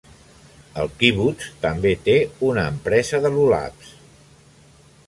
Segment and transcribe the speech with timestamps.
[0.83, 2.17] El kibbutz també té
[2.49, 3.95] una empresa de lulavs.